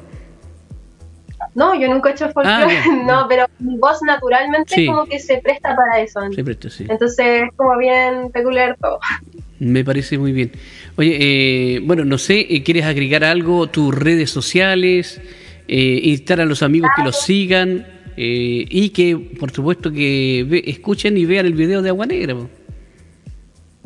No, 1.53 1.73
yo 1.79 1.87
nunca 1.87 2.09
he 2.09 2.11
hecho 2.11 2.29
folclore, 2.29 2.77
ah, 2.77 3.03
no, 3.05 3.27
pero 3.29 3.45
mi 3.59 3.77
voz 3.77 3.99
naturalmente 4.05 4.85
como 4.85 5.05
que 5.05 5.19
se 5.19 5.37
presta 5.37 5.75
para 5.75 6.01
eso. 6.01 6.19
Se 6.33 6.43
presta, 6.43 6.69
sí. 6.69 6.85
Entonces 6.89 7.43
es 7.43 7.49
como 7.55 7.77
bien 7.77 8.29
peculiar 8.31 8.77
todo. 8.81 8.99
Me 9.59 9.85
parece 9.85 10.17
muy 10.17 10.33
bien. 10.33 10.51
Oye, 10.97 11.17
eh, 11.17 11.79
bueno, 11.81 12.03
no 12.03 12.17
sé, 12.17 12.45
eh, 12.49 12.61
¿quieres 12.61 12.83
agregar 12.83 13.23
algo? 13.23 13.67
¿Tus 13.67 13.95
redes 13.95 14.29
sociales? 14.29 15.21
Eh, 15.67 16.01
instar 16.03 16.41
a 16.41 16.45
los 16.45 16.61
amigos 16.61 16.91
que 16.95 17.03
los 17.03 17.21
sigan 17.21 17.87
eh, 18.17 18.65
y 18.69 18.89
que, 18.89 19.17
por 19.17 19.51
supuesto, 19.51 19.91
que 19.91 20.63
escuchen 20.65 21.17
y 21.17 21.25
vean 21.25 21.45
el 21.45 21.53
video 21.53 21.81
de 21.81 21.89
Agua 21.89 22.05
Negra. 22.05 22.35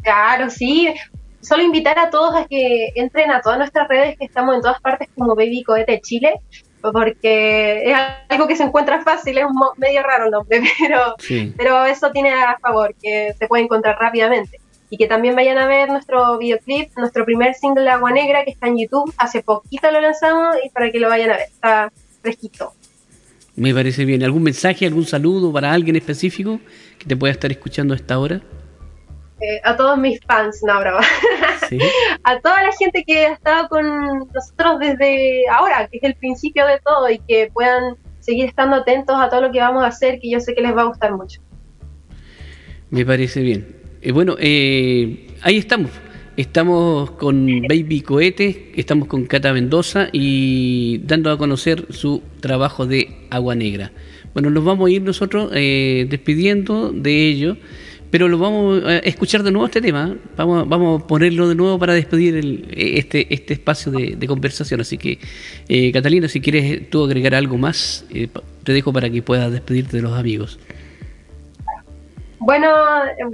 Claro, 0.01 0.49
sí 0.49 0.93
solo 1.41 1.63
invitar 1.63 1.97
a 1.99 2.09
todos 2.09 2.35
a 2.35 2.45
que 2.45 2.91
entren 2.95 3.31
a 3.31 3.41
todas 3.41 3.57
nuestras 3.57 3.87
redes, 3.87 4.17
que 4.17 4.25
estamos 4.25 4.55
en 4.55 4.61
todas 4.61 4.79
partes 4.81 5.07
como 5.15 5.35
Baby 5.35 5.63
Cohete 5.63 6.01
Chile, 6.01 6.35
porque 6.81 7.83
es 7.89 7.97
algo 8.29 8.47
que 8.47 8.55
se 8.55 8.63
encuentra 8.63 9.01
fácil, 9.01 9.37
es 9.37 9.45
un 9.45 9.55
medio 9.77 10.03
raro 10.03 10.25
el 10.25 10.31
nombre, 10.31 10.61
pero, 10.79 11.15
pero 11.57 11.85
eso 11.85 12.11
tiene 12.11 12.31
a 12.31 12.57
favor, 12.59 12.93
que 13.01 13.33
se 13.37 13.47
puede 13.47 13.63
encontrar 13.63 13.97
rápidamente. 13.99 14.59
Y 14.91 14.97
que 14.97 15.05
también 15.05 15.35
vayan 15.35 15.59
a 15.59 15.67
ver 15.67 15.89
nuestro 15.89 16.39
videoclip, 16.39 16.97
nuestro 16.97 17.23
primer 17.23 17.53
single 17.53 17.87
Agua 17.87 18.11
Negra, 18.11 18.43
que 18.43 18.49
está 18.49 18.67
en 18.67 18.79
YouTube. 18.79 19.13
Hace 19.19 19.43
poquito 19.43 19.91
lo 19.91 20.01
lanzamos 20.01 20.55
y 20.63 20.69
para 20.71 20.89
que 20.89 20.99
lo 20.99 21.09
vayan 21.09 21.29
a 21.29 21.37
ver. 21.37 21.45
Está 21.45 21.91
fresquito. 22.23 22.73
Me 23.59 23.73
parece 23.73 24.05
bien. 24.05 24.23
¿Algún 24.23 24.43
mensaje, 24.43 24.85
algún 24.85 25.05
saludo 25.05 25.51
para 25.51 25.73
alguien 25.73 25.97
específico 25.97 26.61
que 26.97 27.05
te 27.05 27.17
pueda 27.17 27.33
estar 27.33 27.51
escuchando 27.51 27.93
a 27.93 27.97
esta 27.97 28.17
hora? 28.17 28.41
Eh, 29.41 29.59
a 29.65 29.75
todos 29.75 29.97
mis 29.97 30.17
fans, 30.21 30.61
no, 30.63 30.79
brava. 30.79 31.01
a 32.23 32.39
toda 32.39 32.63
la 32.63 32.71
gente 32.71 33.03
que 33.05 33.25
ha 33.25 33.33
estado 33.33 33.67
con 33.67 34.29
nosotros 34.33 34.79
desde 34.79 35.43
ahora, 35.51 35.89
que 35.91 35.97
es 35.97 36.03
el 36.03 36.15
principio 36.15 36.65
de 36.67 36.79
todo, 36.79 37.09
y 37.09 37.19
que 37.19 37.51
puedan 37.53 37.97
seguir 38.19 38.45
estando 38.45 38.77
atentos 38.77 39.17
a 39.19 39.29
todo 39.29 39.41
lo 39.41 39.51
que 39.51 39.59
vamos 39.59 39.83
a 39.83 39.87
hacer, 39.87 40.19
que 40.21 40.31
yo 40.31 40.39
sé 40.39 40.55
que 40.55 40.61
les 40.61 40.73
va 40.73 40.83
a 40.83 40.85
gustar 40.85 41.13
mucho. 41.13 41.41
Me 42.89 43.05
parece 43.05 43.41
bien. 43.41 43.75
Eh, 44.01 44.13
bueno, 44.13 44.37
eh, 44.39 45.35
ahí 45.41 45.57
estamos. 45.57 45.91
Estamos 46.39 47.11
con 47.11 47.63
Baby 47.67 47.99
Cohete, 47.99 48.71
estamos 48.77 49.09
con 49.09 49.25
Cata 49.25 49.51
Mendoza 49.51 50.07
y 50.13 50.99
dando 50.99 51.31
a 51.31 51.37
conocer 51.37 51.87
su 51.89 52.23
trabajo 52.39 52.87
de 52.87 53.27
Agua 53.29 53.55
Negra. 53.55 53.91
Bueno, 54.33 54.49
nos 54.49 54.63
vamos 54.63 54.87
a 54.87 54.91
ir 54.93 55.01
nosotros 55.01 55.51
despidiendo 55.51 56.93
de 56.93 57.27
ello 57.27 57.57
pero 58.09 58.27
lo 58.27 58.37
vamos 58.37 58.83
a 58.85 58.99
escuchar 58.99 59.43
de 59.43 59.51
nuevo 59.51 59.65
este 59.65 59.81
tema. 59.81 60.15
Vamos, 60.37 60.67
vamos 60.67 61.03
a 61.03 61.07
ponerlo 61.07 61.47
de 61.49 61.55
nuevo 61.55 61.77
para 61.77 61.93
despedir 61.93 62.35
el, 62.37 62.65
este, 62.71 63.31
este 63.33 63.53
espacio 63.53 63.91
de, 63.91 64.25
conversación. 64.25 64.81
Así 64.81 64.97
que, 64.97 65.19
eh, 65.67 65.91
Catalina, 65.91 66.27
si 66.27 66.39
quieres 66.41 66.89
tú 66.89 67.03
agregar 67.03 67.35
algo 67.35 67.57
más, 67.57 68.05
eh, 68.11 68.29
te 68.63 68.73
dejo 68.73 68.93
para 68.93 69.09
que 69.09 69.21
puedas 69.21 69.51
despedirte 69.51 69.97
de 69.97 70.03
los 70.03 70.17
amigos. 70.17 70.57
Bueno, 72.39 72.69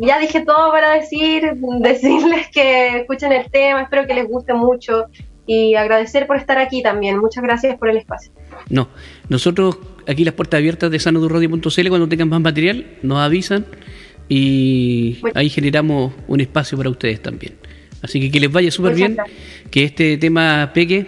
ya 0.01 0.19
dije 0.19 0.43
todo 0.43 0.71
para 0.71 0.93
decir, 0.93 1.43
decirles 1.79 2.47
que 2.51 3.01
escuchen 3.01 3.31
el 3.31 3.49
tema, 3.51 3.83
espero 3.83 4.07
que 4.07 4.15
les 4.15 4.27
guste 4.27 4.53
mucho 4.53 5.05
y 5.47 5.75
agradecer 5.75 6.25
por 6.27 6.37
estar 6.37 6.57
aquí 6.57 6.81
también. 6.81 7.19
Muchas 7.19 7.43
gracias 7.43 7.77
por 7.77 7.89
el 7.89 7.97
espacio. 7.97 8.31
No, 8.69 8.89
nosotros 9.29 9.77
aquí 10.07 10.23
las 10.23 10.33
puertas 10.33 10.57
abiertas 10.57 10.89
de 10.89 10.99
sanodurradio.cl 10.99 11.89
cuando 11.89 12.09
tengan 12.09 12.29
más 12.29 12.41
material 12.41 12.85
nos 13.03 13.19
avisan 13.19 13.65
y 14.27 15.19
ahí 15.35 15.49
generamos 15.49 16.13
un 16.27 16.41
espacio 16.41 16.77
para 16.77 16.89
ustedes 16.89 17.21
también. 17.21 17.55
Así 18.01 18.19
que 18.19 18.31
que 18.31 18.39
les 18.39 18.51
vaya 18.51 18.71
súper 18.71 18.95
bien, 18.95 19.17
que 19.71 19.83
este 19.83 20.17
tema 20.17 20.71
pegue 20.73 21.05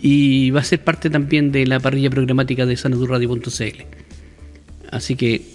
y 0.00 0.50
va 0.50 0.60
a 0.60 0.64
ser 0.64 0.82
parte 0.82 1.10
también 1.10 1.50
de 1.50 1.66
la 1.66 1.80
parrilla 1.80 2.10
programática 2.10 2.66
de 2.66 2.76
sanodurradio.cl. 2.76 3.82
Así 4.90 5.16
que 5.16 5.53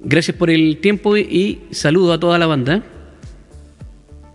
gracias. 0.00 0.36
por 0.36 0.50
el 0.50 0.78
tiempo 0.78 1.16
y, 1.16 1.60
saludo 1.70 2.12
a 2.12 2.20
toda 2.20 2.38
la 2.38 2.46
banda. 2.46 2.82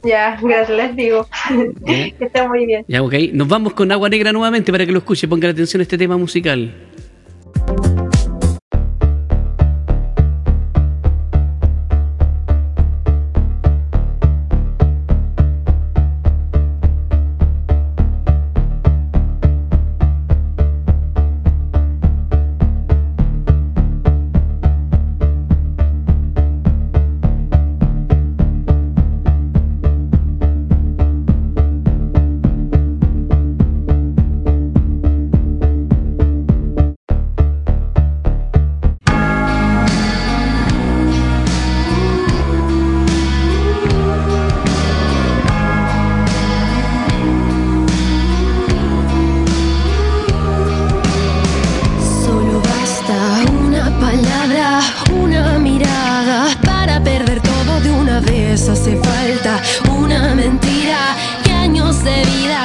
Ya, 0.03 0.37
gracias, 0.41 0.69
les 0.69 0.95
digo. 0.95 1.27
que 1.85 2.15
estén 2.19 2.49
muy 2.49 2.65
bien. 2.65 2.85
Ya, 2.87 3.01
ok. 3.01 3.13
Nos 3.31 3.47
vamos 3.47 3.73
con 3.73 3.91
Agua 3.91 4.09
Negra 4.09 4.33
nuevamente 4.33 4.71
para 4.71 4.85
que 4.85 4.91
lo 4.91 4.97
escuche. 4.99 5.27
Pongan 5.27 5.51
atención 5.51 5.79
a 5.79 5.83
este 5.83 5.97
tema 5.97 6.17
musical. 6.17 6.73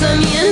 I'm 0.00 0.22
in. 0.22 0.47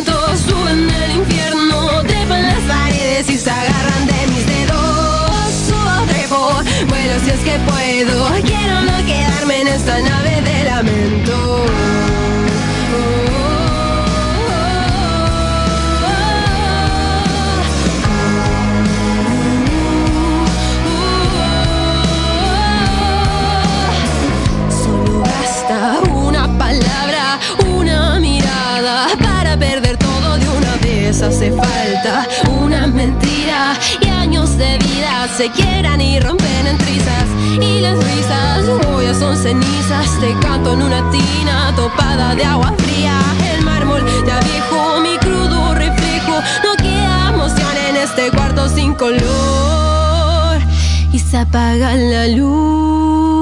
se 35.37 35.51
quieran 35.51 36.01
y 36.01 36.21
rompen 36.21 36.67
en 36.67 36.79
trizas. 36.79 37.27
Y 37.61 37.81
las 37.81 37.97
risas 37.97 38.69
hoy 38.89 39.07
son 39.19 39.37
cenizas. 39.37 40.21
Te 40.21 40.33
canto 40.41 40.73
en 40.73 40.83
una 40.83 41.11
tina 41.11 41.73
topada 41.75 42.35
de 42.35 42.45
agua 42.45 42.73
fría. 42.79 43.19
El 43.55 43.65
mármol 43.65 44.03
ya 44.27 44.41
viejo 44.41 45.01
mi 45.01 45.17
crudo 45.19 45.75
reflejo. 45.75 46.41
No 46.65 46.77
queda 46.77 47.31
emoción 47.35 47.77
en 47.89 47.97
este 47.97 48.31
cuarto 48.31 48.69
sin 48.69 48.95
color. 48.95 50.59
Y 51.13 51.19
se 51.19 51.39
apaga 51.39 51.95
la 51.95 52.29
luz. 52.29 53.36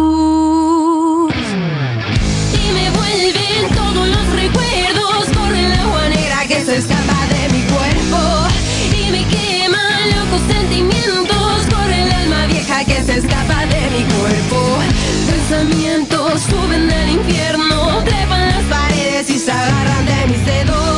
Lamento. 20.45 20.94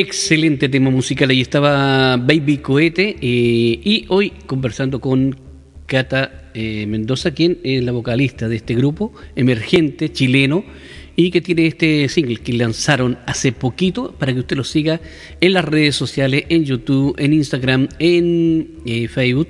Excelente 0.00 0.68
tema 0.68 0.90
musical. 0.90 1.28
Ahí 1.30 1.40
estaba 1.40 2.16
Baby 2.18 2.58
Cohete. 2.58 3.16
Eh, 3.20 3.80
y 3.82 4.04
hoy 4.06 4.30
conversando 4.46 5.00
con 5.00 5.34
Cata 5.86 6.50
eh, 6.54 6.86
Mendoza, 6.86 7.32
quien 7.32 7.58
es 7.64 7.82
la 7.82 7.90
vocalista 7.90 8.48
de 8.48 8.54
este 8.54 8.76
grupo 8.76 9.12
emergente 9.34 10.12
chileno 10.12 10.64
y 11.16 11.32
que 11.32 11.40
tiene 11.40 11.66
este 11.66 12.08
single 12.08 12.36
que 12.36 12.52
lanzaron 12.52 13.18
hace 13.26 13.50
poquito 13.50 14.12
para 14.16 14.32
que 14.32 14.38
usted 14.38 14.56
lo 14.56 14.62
siga 14.62 15.00
en 15.40 15.52
las 15.52 15.64
redes 15.64 15.96
sociales, 15.96 16.44
en 16.48 16.64
YouTube, 16.64 17.16
en 17.18 17.32
Instagram, 17.32 17.88
en 17.98 18.74
eh, 18.86 19.08
Facebook. 19.08 19.48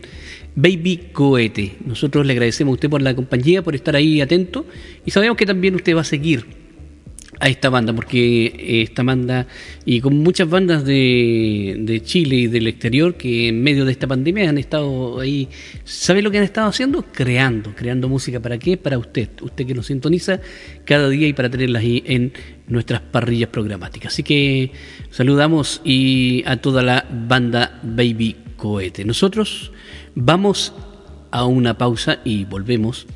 Baby 0.56 1.10
Cohete. 1.12 1.74
Nosotros 1.84 2.24
le 2.24 2.32
agradecemos 2.32 2.72
a 2.72 2.74
usted 2.76 2.88
por 2.88 3.02
la 3.02 3.14
compañía, 3.14 3.60
por 3.60 3.74
estar 3.74 3.94
ahí 3.94 4.22
atento 4.22 4.64
y 5.04 5.10
sabemos 5.10 5.36
que 5.36 5.44
también 5.44 5.74
usted 5.74 5.94
va 5.94 6.00
a 6.00 6.04
seguir 6.04 6.67
a 7.40 7.48
esta 7.48 7.70
banda, 7.70 7.92
porque 7.92 8.82
esta 8.82 9.02
banda, 9.02 9.46
y 9.84 10.00
con 10.00 10.18
muchas 10.18 10.48
bandas 10.48 10.84
de, 10.84 11.76
de, 11.78 12.02
Chile 12.02 12.36
y 12.36 12.46
del 12.46 12.66
exterior 12.66 13.16
que 13.16 13.48
en 13.48 13.62
medio 13.62 13.84
de 13.84 13.92
esta 13.92 14.06
pandemia 14.06 14.48
han 14.48 14.58
estado 14.58 15.20
ahí, 15.20 15.48
¿sabe 15.84 16.22
lo 16.22 16.30
que 16.30 16.38
han 16.38 16.44
estado 16.44 16.68
haciendo? 16.68 17.04
Creando, 17.12 17.74
creando 17.74 18.08
música. 18.08 18.40
¿Para 18.40 18.58
qué? 18.58 18.76
Para 18.76 18.98
usted, 18.98 19.28
usted 19.42 19.66
que 19.66 19.74
nos 19.74 19.86
sintoniza 19.86 20.40
cada 20.84 21.08
día 21.08 21.28
y 21.28 21.32
para 21.32 21.48
tenerlas 21.50 21.82
ahí 21.82 22.02
en 22.06 22.32
nuestras 22.66 23.00
parrillas 23.00 23.50
programáticas. 23.50 24.12
Así 24.12 24.22
que 24.22 24.72
saludamos 25.10 25.80
y 25.84 26.42
a 26.46 26.56
toda 26.56 26.82
la 26.82 27.06
banda 27.10 27.80
Baby 27.82 28.36
Cohete. 28.56 29.04
Nosotros 29.04 29.72
vamos 30.14 30.74
a 31.30 31.44
una 31.44 31.76
pausa 31.76 32.20
y 32.24 32.44
volvemos 32.44 33.06